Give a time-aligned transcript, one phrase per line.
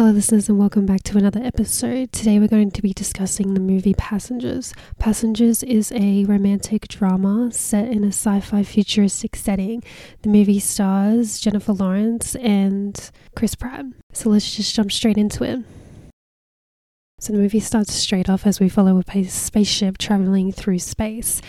[0.00, 2.10] Hello, listeners, and welcome back to another episode.
[2.10, 4.72] Today, we're going to be discussing the movie Passengers.
[4.98, 9.84] Passengers is a romantic drama set in a sci fi futuristic setting.
[10.22, 13.84] The movie stars Jennifer Lawrence and Chris Pratt.
[14.14, 15.58] So, let's just jump straight into it.
[17.18, 21.42] So, the movie starts straight off as we follow a spaceship traveling through space.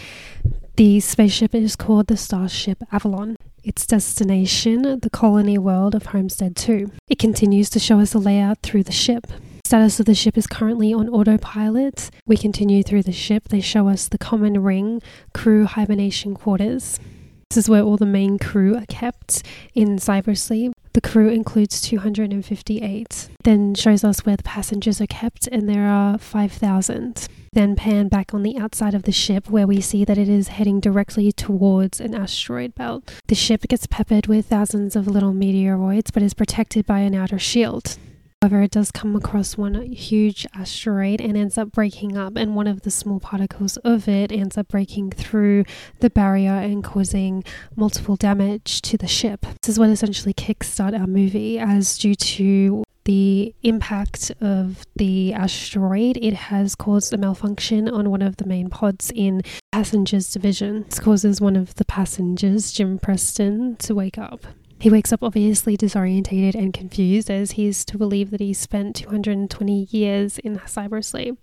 [0.76, 6.92] The spaceship is called the Starship Avalon its destination, the colony world of Homestead 2.
[7.08, 9.28] It continues to show us the layout through the ship.
[9.64, 12.10] Status of the ship is currently on autopilot.
[12.26, 13.50] We continue through the ship.
[13.50, 15.02] They show us the common ring
[15.34, 17.00] crew hibernation quarters.
[17.50, 20.74] This is where all the main crew are kept in cybersleep.
[20.94, 23.30] The crew includes 258.
[23.44, 27.28] Then shows us where the passengers are kept, and there are 5,000.
[27.54, 30.50] Then pan back on the outside of the ship where we see that it is
[30.50, 33.14] heading directly towards an asteroid belt.
[33.28, 37.40] The ship gets peppered with thousands of little meteoroids but is protected by an outer
[37.40, 37.98] shield.
[38.42, 42.66] However, it does come across one huge asteroid and ends up breaking up, and one
[42.66, 45.64] of the small particles of it ends up breaking through
[46.00, 47.44] the barrier and causing
[47.76, 49.46] multiple damage to the ship.
[49.62, 56.18] This is what essentially kickstart our movie, as due to the impact of the asteroid,
[56.18, 60.86] it has caused a malfunction on one of the main pods in passengers division.
[60.90, 64.46] This causes one of the passengers, Jim Preston, to wake up.
[64.82, 68.96] He wakes up obviously disorientated and confused as he is to believe that he spent
[68.96, 71.38] 220 years in cybersleep.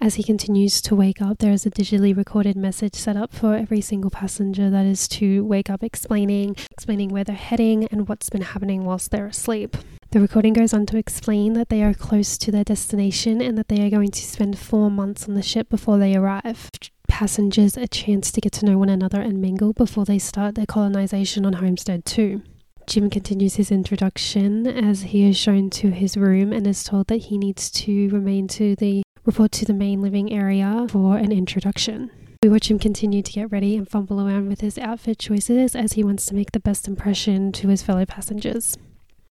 [0.00, 3.56] As he continues to wake up, there is a digitally recorded message set up for
[3.56, 8.30] every single passenger that is to wake up explaining explaining where they're heading and what's
[8.30, 9.76] been happening whilst they're asleep.
[10.12, 13.66] The recording goes on to explain that they are close to their destination and that
[13.66, 16.70] they are going to spend four months on the ship before they arrive.
[17.08, 20.66] Passengers a chance to get to know one another and mingle before they start their
[20.66, 22.42] colonization on Homestead 2.
[22.90, 27.18] Jim continues his introduction as he is shown to his room and is told that
[27.18, 32.10] he needs to remain to the report to the main living area for an introduction.
[32.42, 35.92] We watch him continue to get ready and fumble around with his outfit choices as
[35.92, 38.76] he wants to make the best impression to his fellow passengers.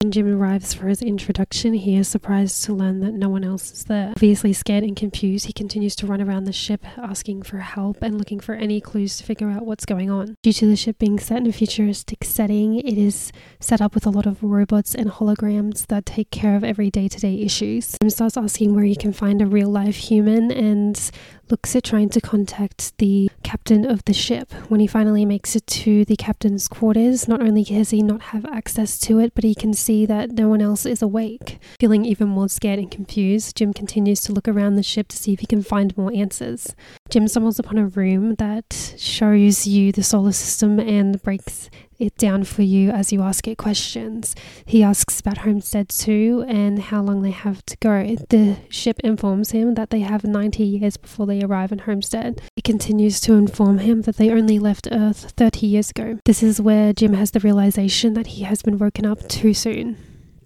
[0.02, 3.70] When Jim arrives for his introduction, he is surprised to learn that no one else
[3.74, 4.12] is there.
[4.12, 8.18] Obviously scared and confused, he continues to run around the ship asking for help and
[8.18, 10.36] looking for any clues to figure out what's going on.
[10.42, 14.06] Due to the ship being set in a futuristic setting, it is set up with
[14.06, 17.98] a lot of robots and holograms that take care of every day to day issues.
[18.02, 21.12] Jim starts asking where he can find a real life human and
[21.50, 24.52] looks at trying to contact the captain of the ship.
[24.70, 28.46] When he finally makes it to the captain's quarters, not only does he not have
[28.46, 31.60] access to it, but he can see that no one else is awake.
[31.80, 35.34] Feeling even more scared and confused, Jim continues to look around the ship to see
[35.34, 36.76] if he can find more answers.
[37.10, 42.44] Jim stumbles upon a room that shows you the solar system and breaks it down
[42.44, 44.36] for you as you ask it questions.
[44.64, 48.16] He asks about Homestead 2 and how long they have to go.
[48.30, 52.42] The ship informs him that they have 90 years before they arrive in Homestead.
[52.56, 56.20] It continues to inform him that they only left Earth 30 years ago.
[56.26, 59.98] This is where Jim has the realization that he has been woken up too soon.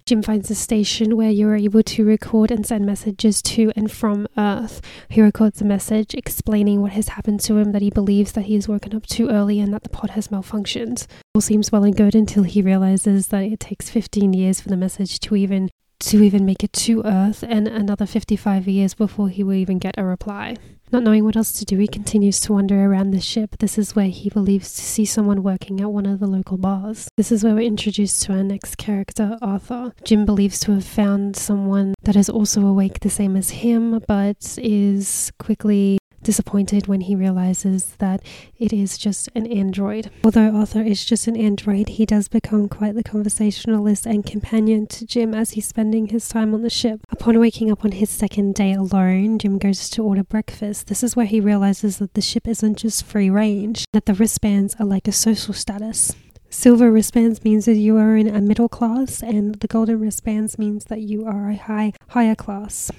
[0.06, 3.90] Jim finds a station where you are able to record and send messages to and
[3.90, 4.82] from Earth.
[5.08, 8.54] He records a message explaining what has happened to him, that he believes that he
[8.54, 11.06] is woken up too early and that the pod has malfunctioned.
[11.34, 14.76] All seems well and good until he realizes that it takes 15 years for the
[14.76, 15.70] message to even
[16.00, 19.94] to even make it to Earth and another 55 years before he will even get
[19.96, 20.56] a reply.
[20.94, 23.56] Not knowing what else to do, he continues to wander around the ship.
[23.58, 27.08] This is where he believes to see someone working at one of the local bars.
[27.16, 29.92] This is where we're introduced to our next character, Arthur.
[30.04, 34.56] Jim believes to have found someone that is also awake the same as him, but
[34.62, 38.22] is quickly disappointed when he realizes that
[38.58, 40.10] it is just an android.
[40.24, 45.06] Although Arthur is just an android, he does become quite the conversationalist and companion to
[45.06, 47.00] Jim as he's spending his time on the ship.
[47.10, 50.88] Upon waking up on his second day alone, Jim goes to order breakfast.
[50.88, 54.74] This is where he realizes that the ship isn't just free range, that the wristbands
[54.80, 56.12] are like a social status.
[56.50, 60.84] Silver wristbands means that you are in a middle class, and the golden wristbands means
[60.84, 62.90] that you are a high higher class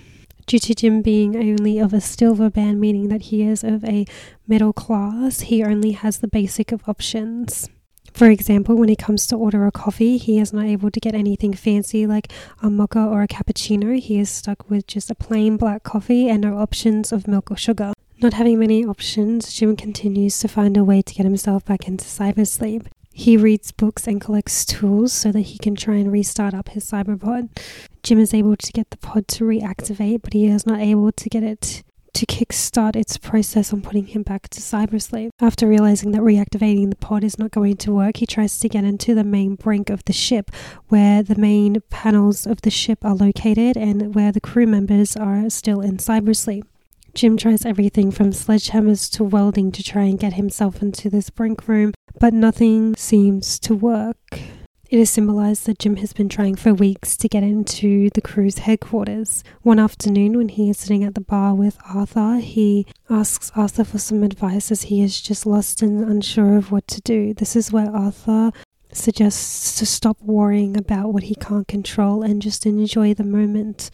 [0.46, 4.06] due to Jim being only of a silver band, meaning that he is of a
[4.48, 7.70] middle class, he only has the basic of options.
[8.14, 11.14] For example, when he comes to order a coffee, he is not able to get
[11.14, 12.32] anything fancy like
[12.62, 14.00] a mocha or a cappuccino.
[14.00, 17.58] He is stuck with just a plain black coffee and no options of milk or
[17.58, 17.92] sugar.
[18.22, 22.06] Not having many options, Jim continues to find a way to get himself back into
[22.06, 22.86] cybersleep.
[23.18, 26.84] He reads books and collects tools so that he can try and restart up his
[26.84, 27.48] cyberpod.
[28.04, 31.30] Jim is able to get the pod to reactivate, but he is not able to
[31.30, 31.82] get it
[32.14, 35.30] to kickstart its process on putting him back to cybersleep.
[35.40, 38.84] After realizing that reactivating the pod is not going to work, he tries to get
[38.84, 40.52] into the main brink of the ship
[40.90, 45.50] where the main panels of the ship are located and where the crew members are
[45.50, 46.64] still in cybersleep.
[47.16, 51.66] Jim tries everything from sledgehammers to welding to try and get himself into this brink
[51.66, 54.18] room, but nothing seems to work.
[54.90, 58.58] It is symbolized that Jim has been trying for weeks to get into the crew's
[58.58, 59.46] headquarters.
[59.62, 63.98] One afternoon, when he is sitting at the bar with Arthur, he asks Arthur for
[63.98, 67.34] some advice as he is just lost and unsure of what to do.
[67.34, 68.52] This is where Arthur
[68.92, 73.90] suggests to stop worrying about what he can't control and just enjoy the moment.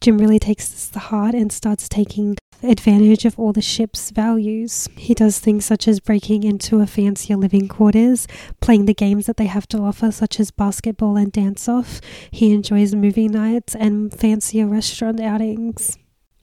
[0.00, 4.88] Jim really takes this to heart and starts taking advantage of all the ship's values.
[4.96, 8.26] He does things such as breaking into a fancier living quarters,
[8.60, 12.00] playing the games that they have to offer, such as basketball and dance off.
[12.30, 15.96] He enjoys movie nights and fancier restaurant outings.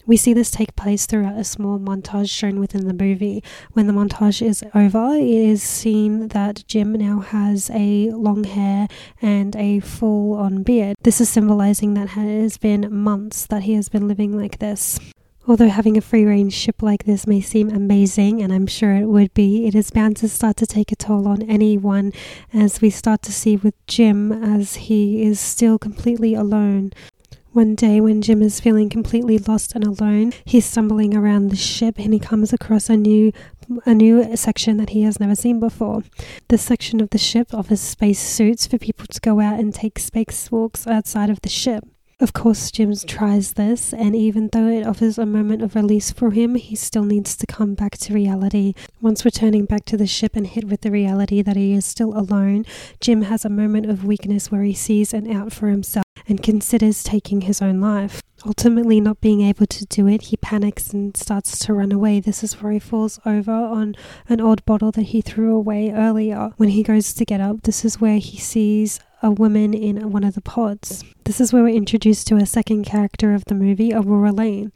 [0.06, 3.44] We see this take place throughout a small montage shown within the movie.
[3.74, 8.88] When the montage is over, it is seen that Jim now has a long hair
[9.22, 10.96] and a full on beard.
[11.04, 15.00] This is symbolizing that it has been months that he has been living like this.
[15.51, 19.07] Although having a free range ship like this may seem amazing, and I'm sure it
[19.07, 22.13] would be, it is bound to start to take a toll on anyone
[22.53, 26.94] as we start to see with Jim as he is still completely alone.
[27.51, 32.00] One day, when Jim is feeling completely lost and alone, he's stumbling around the ship
[32.00, 33.33] and he comes across a new
[33.86, 36.03] a new section that he has never seen before.
[36.48, 40.00] This section of the ship offers space suits for people to go out and take
[40.00, 41.83] space walks outside of the ship.
[42.22, 46.30] Of course, Jim tries this, and even though it offers a moment of release for
[46.30, 48.76] him, he still needs to come back to reality.
[49.02, 52.16] Once returning back to the ship and hit with the reality that he is still
[52.16, 52.64] alone,
[53.00, 57.02] Jim has a moment of weakness where he sees an out for himself and considers
[57.02, 58.22] taking his own life.
[58.46, 62.20] Ultimately, not being able to do it, he panics and starts to run away.
[62.20, 63.96] This is where he falls over on
[64.28, 66.52] an old bottle that he threw away earlier.
[66.58, 70.24] When he goes to get up, this is where he sees a woman in one
[70.24, 71.04] of the pods.
[71.26, 74.72] This is where we're introduced to a second character of the movie, Aurora Lane.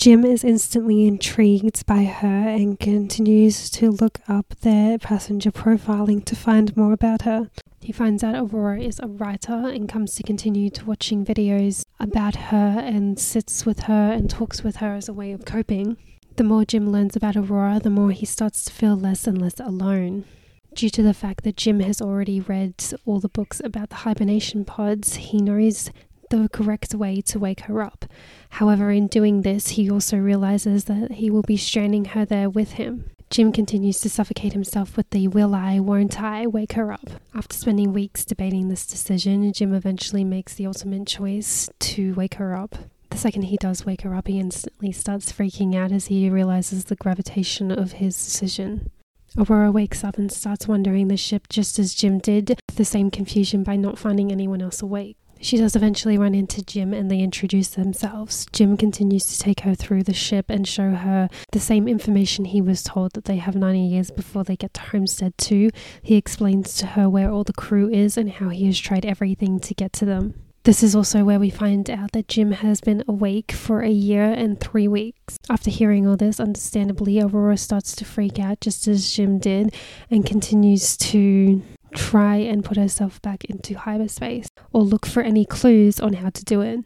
[0.00, 6.34] Jim is instantly intrigued by her and continues to look up their passenger profiling to
[6.34, 7.50] find more about her.
[7.82, 12.34] He finds out Aurora is a writer and comes to continue to watching videos about
[12.34, 15.98] her and sits with her and talks with her as a way of coping.
[16.36, 19.60] The more Jim learns about Aurora, the more he starts to feel less and less
[19.60, 20.24] alone
[20.72, 22.74] due to the fact that Jim has already read
[23.04, 25.90] all the books about the hibernation pods, he knows
[26.30, 28.06] the correct way to wake her up.
[28.50, 32.72] However, in doing this, he also realizes that he will be stranding her there with
[32.72, 33.10] him.
[33.30, 37.08] Jim continues to suffocate himself with the will I, won't I, wake her up.
[37.32, 42.56] After spending weeks debating this decision, Jim eventually makes the ultimate choice to wake her
[42.56, 42.74] up.
[43.10, 46.86] The second he does wake her up, he instantly starts freaking out as he realizes
[46.86, 48.90] the gravitation of his decision.
[49.38, 53.62] Aurora wakes up and starts wandering the ship just as Jim did, the same confusion
[53.62, 55.16] by not finding anyone else awake.
[55.42, 58.46] She does eventually run into Jim and they introduce themselves.
[58.52, 62.60] Jim continues to take her through the ship and show her the same information he
[62.60, 65.70] was told that they have 90 years before they get to Homestead 2.
[66.02, 69.58] He explains to her where all the crew is and how he has tried everything
[69.60, 70.34] to get to them.
[70.64, 74.24] This is also where we find out that Jim has been awake for a year
[74.24, 75.38] and three weeks.
[75.48, 79.74] After hearing all this, understandably, Aurora starts to freak out just as Jim did
[80.10, 81.62] and continues to
[81.94, 86.44] try and put herself back into hyperspace or look for any clues on how to
[86.44, 86.80] do it.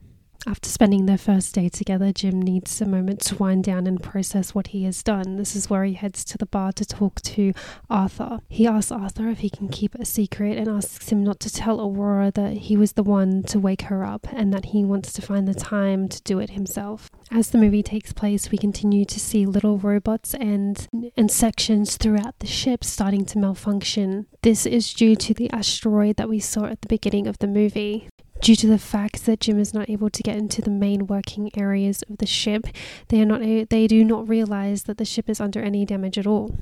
[0.47, 4.55] After spending their first day together, Jim needs a moment to wind down and process
[4.55, 5.37] what he has done.
[5.37, 7.55] This is where he heads to the bar to talk to
[7.89, 8.41] Arthur.
[8.49, 11.81] He asks Arthur if he can keep a secret and asks him not to tell
[11.81, 15.23] Aurora that he was the one to wake her up and that he wants to
[15.23, 17.11] find the time to do it himself.
[17.31, 20.87] As the movie takes place, we continue to see little robots and
[21.17, 24.27] and sections throughout the ship starting to malfunction.
[24.43, 28.09] This is due to the asteroid that we saw at the beginning of the movie.
[28.45, 31.51] Due to the fact that Jim is not able to get into the main working
[31.57, 32.67] areas of the ship,
[33.09, 36.27] they are not they do not realize that the ship is under any damage at
[36.27, 36.55] all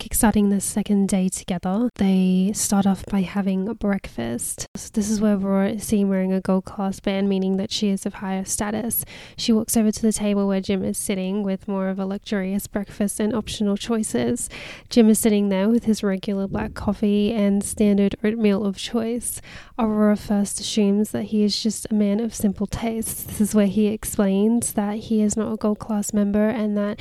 [0.00, 4.66] kickstarting the second day together, they start off by having breakfast.
[4.74, 8.06] So this is where we're seen wearing a gold class band, meaning that she is
[8.06, 9.04] of higher status.
[9.36, 12.66] She walks over to the table where Jim is sitting with more of a luxurious
[12.66, 14.48] breakfast and optional choices.
[14.88, 19.42] Jim is sitting there with his regular black coffee and standard oatmeal of choice.
[19.78, 23.24] Aurora first assumes that he is just a man of simple tastes.
[23.24, 26.98] This is where he explains that he is not a gold class member and that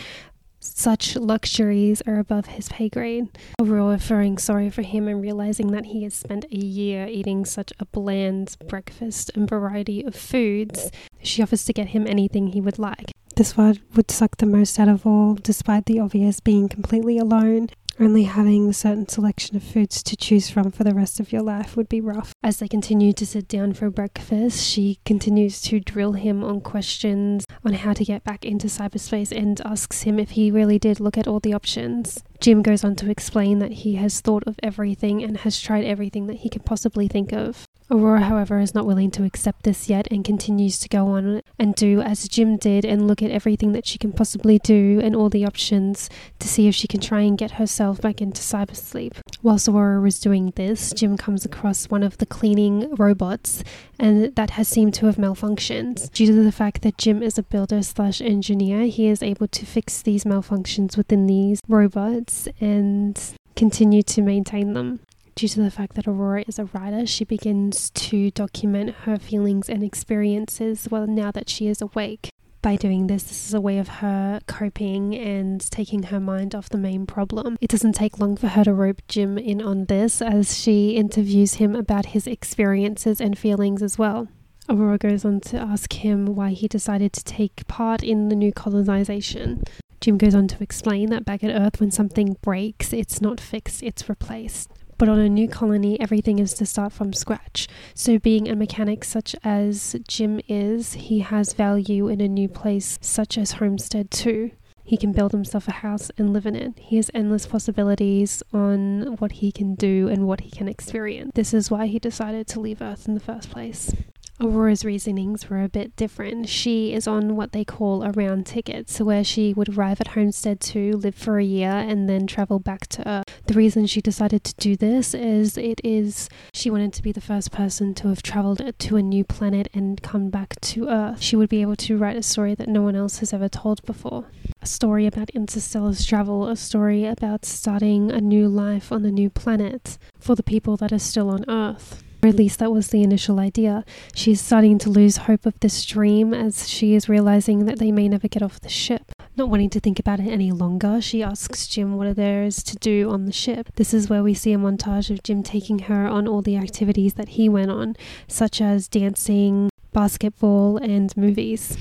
[0.59, 3.27] such luxuries are above his pay grade.
[3.59, 7.71] Overall, feeling sorry for him and realizing that he has spent a year eating such
[7.79, 12.79] a bland breakfast and variety of foods, she offers to get him anything he would
[12.79, 13.11] like.
[13.35, 17.69] This one would suck the most out of all, despite the obvious being completely alone.
[18.01, 21.41] Only having a certain selection of foods to choose from for the rest of your
[21.41, 22.33] life would be rough.
[22.41, 27.45] As they continue to sit down for breakfast, she continues to drill him on questions
[27.65, 31.17] on how to get back into cyberspace and asks him if he really did look
[31.17, 32.23] at all the options.
[32.39, 36.27] Jim goes on to explain that he has thought of everything and has tried everything
[36.27, 37.67] that he can possibly think of.
[37.91, 41.73] Aurora, however, is not willing to accept this yet and continues to go on and
[41.73, 45.29] do as Jim did and look at everything that she can possibly do and all
[45.29, 49.13] the options to see if she can try and get herself back into cybersleep.
[49.41, 53.63] Whilst Aurora is doing this, Jim comes across one of the cleaning robots
[53.97, 56.11] and that has seemed to have malfunctioned.
[56.11, 59.65] Due to the fact that Jim is a builder slash engineer, he is able to
[59.65, 63.19] fix these malfunctions within these robots and
[63.55, 64.99] continue to maintain them.
[65.39, 69.69] Due to the fact that Aurora is a writer, she begins to document her feelings
[69.69, 72.27] and experiences well now that she is awake.
[72.61, 76.67] By doing this, this is a way of her coping and taking her mind off
[76.67, 77.57] the main problem.
[77.61, 81.53] It doesn't take long for her to rope Jim in on this as she interviews
[81.53, 84.27] him about his experiences and feelings as well.
[84.67, 88.51] Aurora goes on to ask him why he decided to take part in the new
[88.51, 89.63] colonization.
[90.01, 93.81] Jim goes on to explain that back at Earth, when something breaks, it's not fixed,
[93.81, 94.69] it's replaced
[94.99, 97.67] but on a new colony, everything is to start from scratch.
[97.95, 102.99] So, being a mechanic such as Jim is, he has value in a new place
[103.01, 104.51] such as Homestead 2.
[104.83, 106.73] He can build himself a house and live in it.
[106.77, 111.31] He has endless possibilities on what he can do and what he can experience.
[111.33, 113.93] This is why he decided to leave Earth in the first place.
[114.41, 116.47] Aurora's reasonings were a bit different.
[116.47, 120.09] She is on what they call a round ticket, so where she would arrive at
[120.09, 123.25] Homestead 2, live for a year, and then travel back to Earth.
[123.47, 127.19] The reason she decided to do this is it is she wanted to be the
[127.19, 131.21] first person to have traveled to a new planet and come back to Earth.
[131.21, 133.83] She would be able to write a story that no one else has ever told
[133.85, 134.25] before.
[134.61, 139.29] A story about interstellar travel, a story about starting a new life on a new
[139.29, 142.03] planet for the people that are still on Earth.
[142.21, 143.85] Or at least that was the initial idea.
[144.13, 147.91] She is starting to lose hope of this dream as she is realizing that they
[147.91, 149.11] may never get off the ship.
[149.37, 152.75] Not wanting to think about it any longer, she asks Jim what there is to
[152.75, 153.69] do on the ship.
[153.75, 157.13] This is where we see a montage of Jim taking her on all the activities
[157.13, 157.95] that he went on,
[158.27, 161.77] such as dancing, basketball, and movies.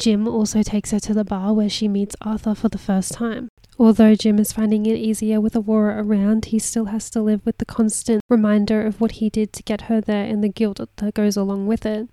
[0.00, 3.48] Jim also takes her to the bar where she meets Arthur for the first time.
[3.78, 7.58] Although Jim is finding it easier with Aurora around, he still has to live with
[7.58, 11.14] the constant reminder of what he did to get her there and the guilt that
[11.14, 12.08] goes along with it.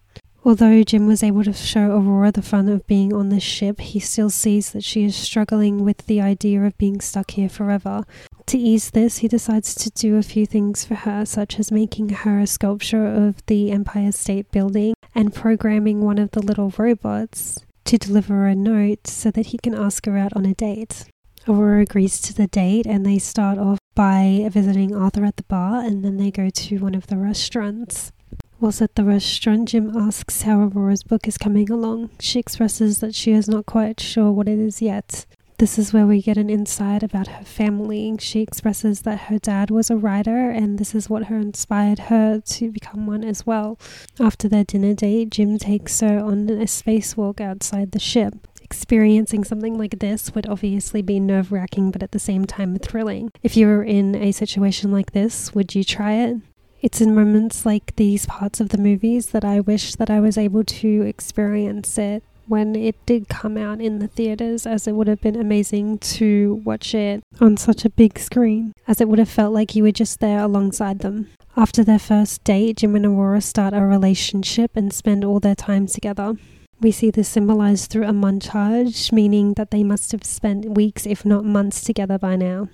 [0.45, 3.99] Although Jim was able to show Aurora the fun of being on this ship, he
[3.99, 8.03] still sees that she is struggling with the idea of being stuck here forever.
[8.47, 12.09] To ease this, he decides to do a few things for her, such as making
[12.09, 17.59] her a sculpture of the Empire State Building and programming one of the little robots
[17.93, 21.05] to deliver a note so that he can ask her out on a date.
[21.47, 25.83] Aurora agrees to the date and they start off by visiting Arthur at the bar
[25.85, 28.11] and then they go to one of the restaurants.
[28.59, 32.09] Whilst at the restaurant, Jim asks how Aurora's book is coming along.
[32.19, 35.27] She expresses that she is not quite sure what it is yet.
[35.59, 38.15] This is where we get an insight about her family.
[38.19, 42.41] She expresses that her dad was a writer, and this is what her inspired her
[42.41, 43.77] to become one as well.
[44.19, 48.47] After their dinner date, Jim takes her on a spacewalk outside the ship.
[48.61, 53.31] Experiencing something like this would obviously be nerve wracking, but at the same time thrilling.
[53.43, 56.37] If you were in a situation like this, would you try it?
[56.81, 60.37] It's in moments like these parts of the movies that I wish that I was
[60.37, 65.07] able to experience it when it did come out in the theaters, as it would
[65.07, 69.29] have been amazing to watch it on such a big screen, as it would have
[69.29, 71.29] felt like you were just there alongside them.
[71.55, 75.87] After their first date, Jim and Aurora start a relationship and spend all their time
[75.87, 76.35] together.
[76.81, 81.23] We see this symbolized through a montage, meaning that they must have spent weeks, if
[81.25, 82.69] not months, together by now.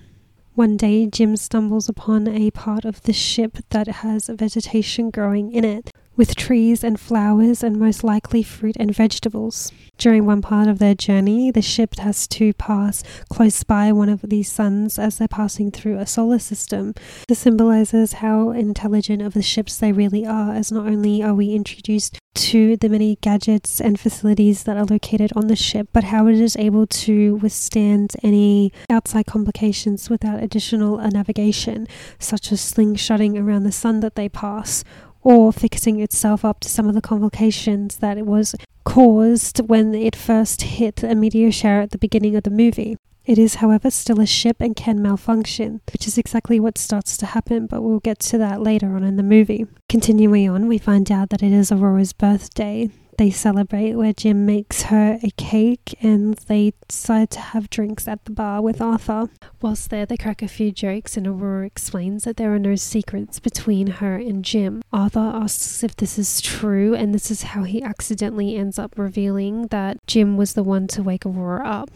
[0.54, 5.64] One day, Jim stumbles upon a part of the ship that has vegetation growing in
[5.64, 9.72] it with trees and flowers and most likely fruit and vegetables.
[9.96, 14.20] During one part of their journey, the ship has to pass close by one of
[14.20, 16.92] these suns as they're passing through a solar system.
[17.26, 21.54] This symbolizes how intelligent of the ships they really are, as not only are we
[21.54, 26.26] introduced to the many gadgets and facilities that are located on the ship, but how
[26.26, 33.64] it is able to withstand any outside complications without additional navigation, such as slingshotting around
[33.64, 34.84] the sun that they pass,
[35.22, 40.16] or fixing itself up to some of the complications that it was caused when it
[40.16, 42.96] first hit a meteor shower at the beginning of the movie.
[43.26, 47.26] It is, however, still a ship and can malfunction, which is exactly what starts to
[47.26, 49.66] happen, but we'll get to that later on in the movie.
[49.88, 52.88] Continuing on, we find out that it is Aurora's birthday.
[53.20, 58.24] They celebrate where Jim makes her a cake and they decide to have drinks at
[58.24, 59.28] the bar with Arthur.
[59.60, 63.38] Whilst there, they crack a few jokes and Aurora explains that there are no secrets
[63.38, 64.80] between her and Jim.
[64.90, 69.66] Arthur asks if this is true, and this is how he accidentally ends up revealing
[69.66, 71.90] that Jim was the one to wake Aurora up.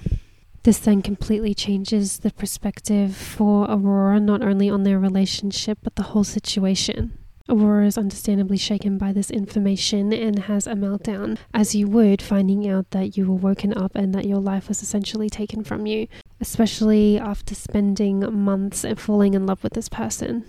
[0.64, 6.02] This then completely changes the perspective for Aurora, not only on their relationship, but the
[6.02, 7.16] whole situation.
[7.47, 12.67] Aurora is understandably shaken by this information and has a meltdown, as you would finding
[12.67, 16.09] out that you were woken up and that your life was essentially taken from you,
[16.41, 20.45] especially after spending months and falling in love with this person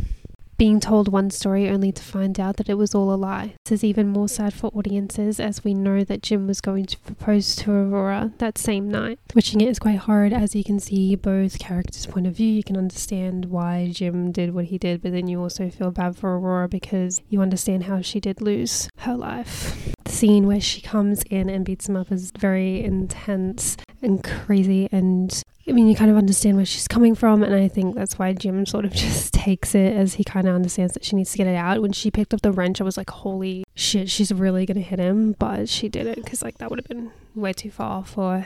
[0.57, 3.55] being told one story only to find out that it was all a lie.
[3.65, 7.00] This is even more sad for audiences as we know that Jim was going to
[7.00, 9.19] propose to Aurora that same night.
[9.33, 12.51] Watching it is quite hard as you can see both characters' point of view.
[12.51, 16.15] You can understand why Jim did what he did, but then you also feel bad
[16.15, 19.95] for Aurora because you understand how she did lose her life.
[20.15, 25.43] Scene where she comes in and beats him up is very intense and crazy and
[25.67, 28.34] I mean, you kind of understand where she's coming from, and I think that's why
[28.34, 31.39] Jim sort of just takes it as he kind of understands that she needs to
[31.39, 31.81] get it out.
[31.81, 35.00] When she picked up the wrench, I was like, holy shit, she's really gonna hit
[35.00, 38.45] him, but she didn't because, like, that would have been way too far for.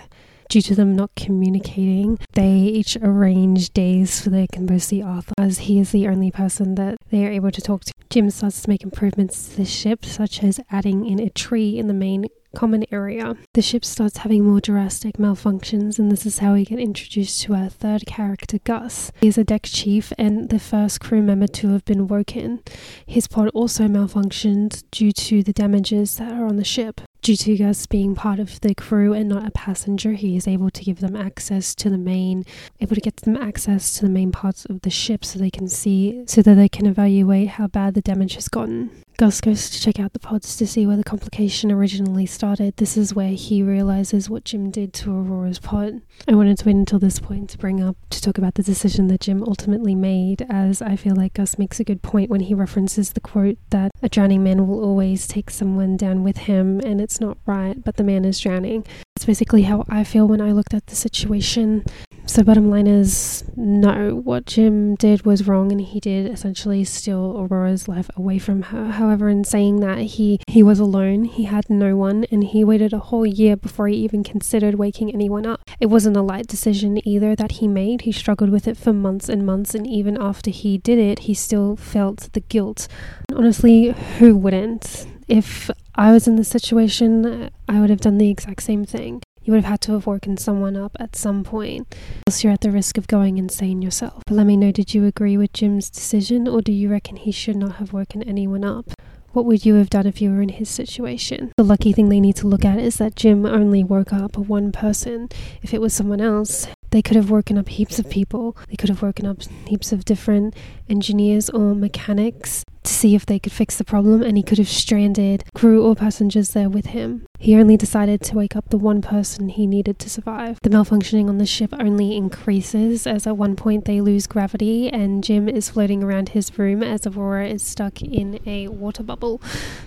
[0.50, 5.36] Due to them not communicating, they each arrange days so they can both see Arthur,
[5.38, 7.94] as he is the only person that they are able to talk to.
[8.10, 11.88] Jim starts to make improvements to the ship, such as adding in a tree in
[11.88, 12.25] the main
[12.56, 13.36] common area.
[13.53, 17.56] The ship starts having more drastic malfunctions, and this is how we get introduced to
[17.56, 19.12] our third character, Gus.
[19.22, 22.62] He is a deck chief and the first crew member to have been woken.
[23.06, 27.01] His pod also malfunctioned due to the damages that are on the ship.
[27.22, 30.70] Due to Gus being part of the crew and not a passenger, he is able
[30.70, 32.46] to give them access to the main,
[32.79, 35.68] able to get them access to the main parts of the ship so they can
[35.68, 39.03] see, so that they can evaluate how bad the damage has gotten.
[39.19, 42.77] Gus goes to check out the pods to see where the complication originally started.
[42.77, 46.01] This is where he realizes what Jim did to Aurora's pod.
[46.29, 49.09] I wanted to wait until this point to bring up to talk about the decision
[49.09, 52.53] that Jim ultimately made, as I feel like Gus makes a good point when he
[52.53, 57.01] references the quote that a drowning man will always take someone down with him, and
[57.01, 58.85] it's not right, but the man is drowning.
[59.19, 61.83] That's basically how I feel when I looked at the situation.
[62.25, 67.35] So, bottom line is no, what Jim did was wrong, and he did essentially steal
[67.37, 68.91] Aurora's life away from her.
[68.91, 72.94] However, in saying that, he, he was alone, he had no one, and he waited
[72.94, 75.70] a whole year before he even considered waking anyone up.
[75.81, 78.03] It wasn't a light decision either that he made.
[78.03, 81.33] He struggled with it for months and months, and even after he did it, he
[81.33, 82.87] still felt the guilt.
[83.35, 85.08] Honestly, who wouldn't?
[85.29, 89.53] If I was in this situation, I would have done the exact same thing you
[89.53, 91.96] would have had to have woken someone up at some point,
[92.27, 94.22] else you're at the risk of going insane yourself.
[94.27, 97.31] But let me know did you agree with Jim's decision, or do you reckon he
[97.31, 98.92] should not have woken anyone up?
[99.31, 101.51] What would you have done if you were in his situation?
[101.57, 104.72] The lucky thing they need to look at is that Jim only woke up one
[104.72, 105.29] person.
[105.63, 108.57] If it was someone else, they could have woken up heaps of people.
[108.70, 110.55] They could have woken up heaps of different
[110.89, 114.67] engineers or mechanics to see if they could fix the problem, and he could have
[114.67, 117.25] stranded crew or passengers there with him.
[117.37, 120.57] He only decided to wake up the one person he needed to survive.
[120.63, 125.23] The malfunctioning on the ship only increases as at one point they lose gravity, and
[125.23, 129.39] Jim is floating around his room as Aurora is stuck in a water bubble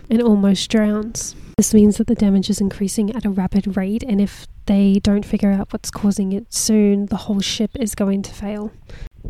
[0.08, 1.34] and almost drowns.
[1.58, 5.26] This means that the damage is increasing at a rapid rate, and if they don't
[5.26, 8.70] figure out what's causing it soon, the whole ship is going to fail.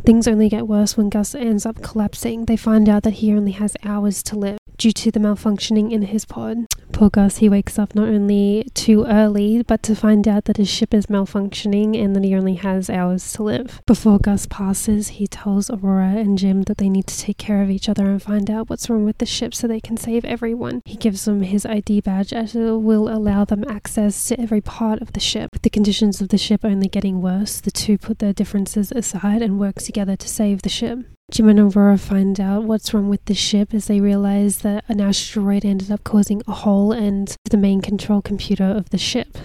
[0.05, 2.47] Things only get worse when Gus ends up collapsing.
[2.47, 6.03] They find out that he only has hours to live due to the malfunctioning in
[6.03, 6.67] his pod.
[6.93, 10.69] Poor Gus, he wakes up not only too early, but to find out that his
[10.69, 13.81] ship is malfunctioning and that he only has hours to live.
[13.87, 17.71] Before Gus passes, he tells Aurora and Jim that they need to take care of
[17.71, 20.83] each other and find out what's wrong with the ship so they can save everyone.
[20.85, 25.01] He gives them his ID badge as it will allow them access to every part
[25.03, 25.51] of the ship.
[25.53, 29.43] With the conditions of the ship only getting worse, the two put their differences aside
[29.43, 31.01] and work together to save the ship.
[31.33, 35.01] Jim and Aurora find out what's wrong with the ship as they realize that an
[35.01, 39.39] asteroid ended up causing a hole in the main control computer of the ship.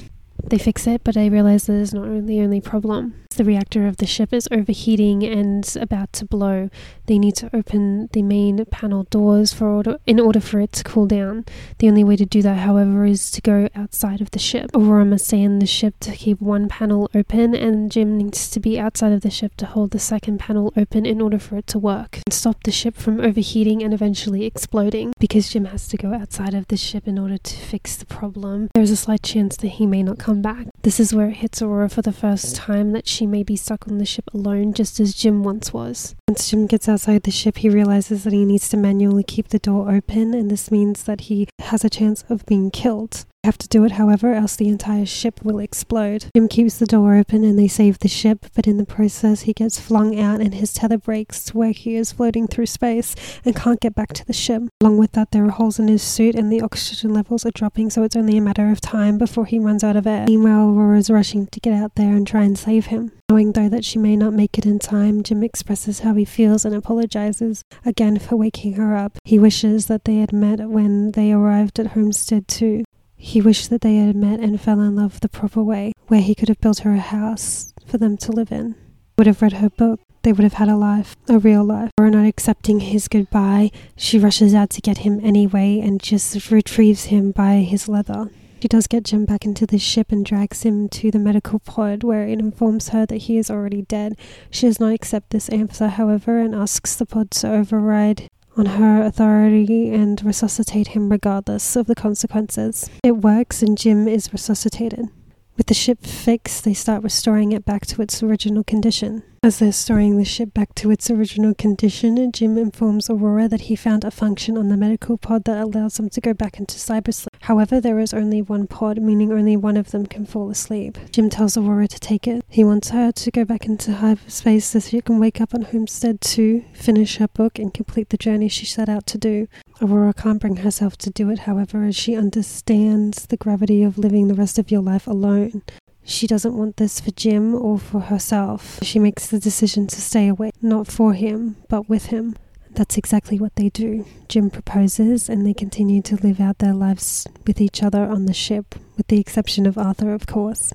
[0.50, 3.16] They fix it, but they realize that it's not the only problem.
[3.36, 6.72] The reactor of the ship is overheating and about to blow.
[7.06, 10.84] They need to open the main panel doors for order, in order for it to
[10.84, 11.46] cool down.
[11.78, 14.72] The only way to do that, however, is to go outside of the ship.
[14.74, 18.60] Aurora must stay in the ship to keep one panel open, and Jim needs to
[18.60, 21.68] be outside of the ship to hold the second panel open in order for it
[21.68, 25.14] to work and stop the ship from overheating and eventually exploding.
[25.20, 28.70] Because Jim has to go outside of the ship in order to fix the problem,
[28.74, 30.68] there is a slight chance that he may not come back.
[30.84, 33.88] This is where it hits Aurora for the first time that she may be stuck
[33.88, 36.16] on the ship alone, just as Jim once was.
[36.28, 39.60] Once Jim gets outside the ship, he realizes that he needs to manually keep the
[39.60, 43.26] door open, and this means that he has a chance of being killed.
[43.44, 46.26] Have to do it, however, else the entire ship will explode.
[46.36, 49.54] Jim keeps the door open and they save the ship, but in the process, he
[49.54, 53.80] gets flung out and his tether breaks where he is floating through space and can't
[53.80, 54.64] get back to the ship.
[54.82, 57.90] Along with that, there are holes in his suit and the oxygen levels are dropping,
[57.90, 60.26] so it's only a matter of time before he runs out of air.
[60.28, 63.14] Meanwhile, Aurora is rushing to get out there and try and save him.
[63.30, 66.66] Knowing though that she may not make it in time, Jim expresses how he feels
[66.66, 69.18] and apologizes again for waking her up.
[69.24, 72.84] He wishes that they had met when they arrived at Homestead 2.
[73.18, 76.36] He wished that they had met and fell in love the proper way, where he
[76.36, 78.76] could have built her a house for them to live in.
[79.18, 80.00] Would have read her book.
[80.22, 81.92] They would have had a life, a real life.
[81.98, 87.06] Or not accepting his goodbye, she rushes out to get him anyway and just retrieves
[87.06, 88.30] him by his leather.
[88.62, 92.04] She does get Jim back into the ship and drags him to the medical pod
[92.04, 94.18] where it informs her that he is already dead.
[94.50, 98.28] She does not accept this answer, however, and asks the pod to override
[98.58, 102.90] on her authority and resuscitate him regardless of the consequences.
[103.04, 105.10] It works and Jim is resuscitated.
[105.56, 109.24] With the ship fixed, they start restoring it back to its original condition.
[109.44, 113.76] As they're restoring the ship back to its original condition, Jim informs Aurora that he
[113.76, 117.28] found a function on the medical pod that allows them to go back into cybersleep.
[117.42, 120.98] However, there is only one pod, meaning only one of them can fall asleep.
[121.12, 122.44] Jim tells Aurora to take it.
[122.50, 126.20] He wants her to go back into hyperspace so she can wake up on Homestead
[126.22, 129.48] to finish her book and complete the journey she set out to do.
[129.82, 134.28] Aurora can't bring herself to do it, however, as she understands the gravity of living
[134.28, 135.62] the rest of your life alone.
[136.08, 138.80] She doesn't want this for Jim or for herself.
[138.82, 142.38] She makes the decision to stay away, not for him, but with him.
[142.72, 144.06] That's exactly what they do.
[144.30, 148.34] Jim proposes, and they continue to live out their lives with each other on the
[148.34, 150.74] ship, with the exception of Arthur, of course.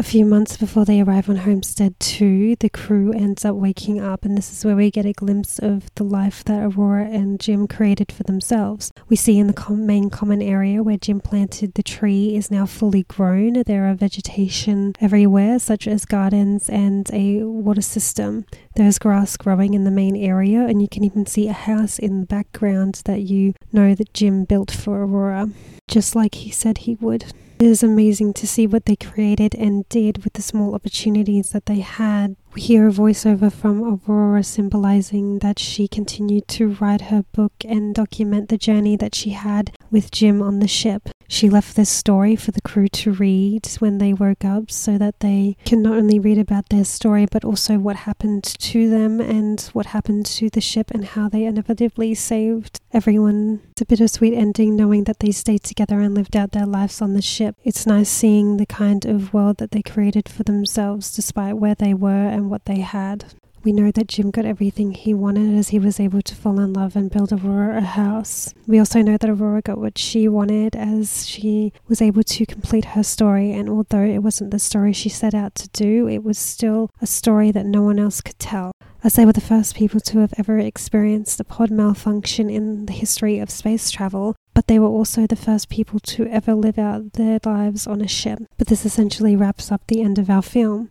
[0.00, 4.24] A few months before they arrive on Homestead 2, the crew ends up waking up,
[4.24, 7.66] and this is where we get a glimpse of the life that Aurora and Jim
[7.66, 8.92] created for themselves.
[9.08, 12.64] We see in the com- main common area where Jim planted the tree is now
[12.64, 13.64] fully grown.
[13.64, 18.46] There are vegetation everywhere, such as gardens and a water system.
[18.76, 22.20] There's grass growing in the main area, and you can even see a house in
[22.20, 25.48] the background that you know that Jim built for Aurora,
[25.88, 27.32] just like he said he would.
[27.58, 31.66] It is amazing to see what they created and did with the small opportunities that
[31.66, 32.36] they had.
[32.54, 37.94] We hear a voiceover from Aurora symbolizing that she continued to write her book and
[37.94, 41.10] document the journey that she had with Jim on the ship.
[41.30, 45.20] She left this story for the crew to read when they woke up so that
[45.20, 49.60] they can not only read about their story but also what happened to them and
[49.74, 53.60] what happened to the ship and how they inevitably saved everyone.
[53.72, 57.12] It's a bittersweet ending knowing that they stayed together and lived out their lives on
[57.12, 57.56] the ship.
[57.62, 61.92] It's nice seeing the kind of world that they created for themselves despite where they
[61.92, 63.26] were and what they had.
[63.64, 66.72] We know that Jim got everything he wanted as he was able to fall in
[66.72, 68.54] love and build Aurora a house.
[68.66, 72.86] We also know that Aurora got what she wanted as she was able to complete
[72.86, 76.38] her story, and although it wasn't the story she set out to do, it was
[76.38, 78.72] still a story that no one else could tell.
[79.02, 82.92] As they were the first people to have ever experienced a pod malfunction in the
[82.92, 87.12] history of space travel, but they were also the first people to ever live out
[87.12, 88.40] their lives on a ship.
[88.56, 90.90] But this essentially wraps up the end of our film.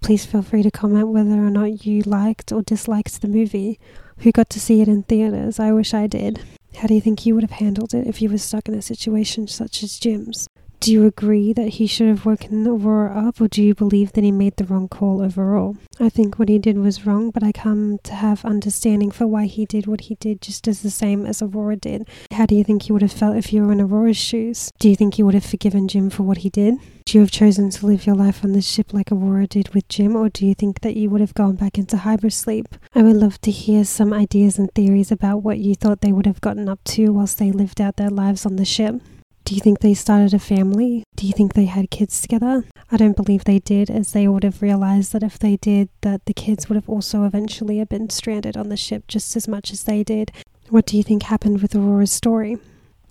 [0.00, 3.78] Please feel free to comment whether or not you liked or disliked the movie.
[4.18, 5.58] Who got to see it in theaters?
[5.58, 6.40] I wish I did.
[6.76, 8.82] How do you think you would have handled it if you were stuck in a
[8.82, 10.46] situation such as Jim's?
[10.78, 14.22] Do you agree that he should have woken Aurora up, or do you believe that
[14.22, 15.76] he made the wrong call overall?
[15.98, 19.46] I think what he did was wrong, but I come to have understanding for why
[19.46, 22.08] he did what he did just as the same as Aurora did.
[22.30, 24.70] How do you think he would have felt if you were in Aurora's shoes?
[24.78, 26.74] Do you think he would have forgiven Jim for what he did?
[27.06, 29.88] Do you have chosen to live your life on the ship like Aurora did with
[29.88, 32.66] Jim, or do you think that you would have gone back into hypersleep?
[32.94, 36.26] I would love to hear some ideas and theories about what you thought they would
[36.26, 39.00] have gotten up to whilst they lived out their lives on the ship.
[39.46, 41.04] Do you think they started a family?
[41.14, 42.64] Do you think they had kids together?
[42.90, 46.26] I don't believe they did, as they would have realized that if they did, that
[46.26, 49.70] the kids would have also eventually have been stranded on the ship just as much
[49.70, 50.32] as they did.
[50.68, 52.58] What do you think happened with Aurora's story?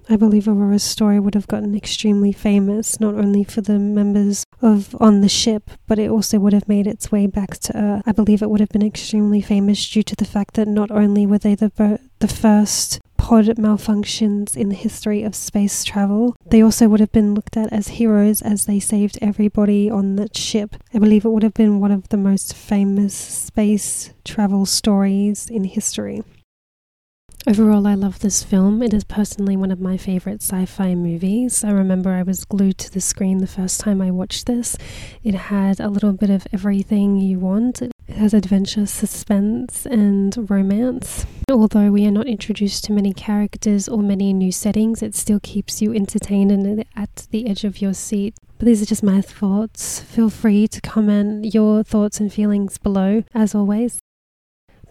[0.10, 4.93] I believe Aurora's story would have gotten extremely famous, not only for the members of
[5.00, 8.04] on the ship, but it also would have made its way back to Earth.
[8.06, 11.26] I believe it would have been extremely famous due to the fact that not only
[11.26, 16.36] were they the the first pod malfunctions in the history of space travel.
[16.45, 20.38] They also would have been looked at as heroes as they saved everybody on that
[20.38, 20.75] ship.
[20.93, 25.63] I believe it would have been one of the most famous space travel stories in
[25.63, 26.23] history.
[27.47, 28.82] Overall, I love this film.
[28.82, 31.63] It is personally one of my favorite sci fi movies.
[31.63, 34.75] I remember I was glued to the screen the first time I watched this.
[35.23, 37.84] It had a little bit of everything you want.
[37.84, 41.28] It has adventure, suspense, and romance.
[41.56, 45.82] Although we are not introduced to many characters or many new settings, it still keeps
[45.82, 48.36] you entertained and at the edge of your seat.
[48.58, 50.02] But these are just my thoughts.
[50.02, 54.00] Feel free to comment your thoughts and feelings below, as always.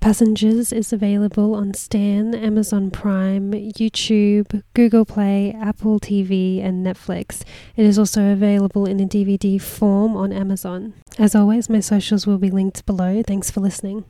[0.00, 7.42] Passengers is available on Stan, Amazon Prime, YouTube, Google Play, Apple TV, and Netflix.
[7.76, 10.94] It is also available in a DVD form on Amazon.
[11.18, 13.22] As always, my socials will be linked below.
[13.22, 14.06] Thanks for listening.